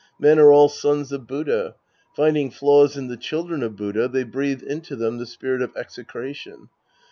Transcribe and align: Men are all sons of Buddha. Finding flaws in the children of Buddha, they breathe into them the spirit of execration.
Men 0.19 0.39
are 0.39 0.51
all 0.51 0.67
sons 0.67 1.11
of 1.11 1.27
Buddha. 1.27 1.75
Finding 2.15 2.49
flaws 2.49 2.97
in 2.97 3.07
the 3.07 3.17
children 3.17 3.61
of 3.61 3.75
Buddha, 3.75 4.07
they 4.07 4.23
breathe 4.23 4.63
into 4.63 4.95
them 4.95 5.19
the 5.19 5.27
spirit 5.27 5.61
of 5.61 5.71
execration. 5.77 6.69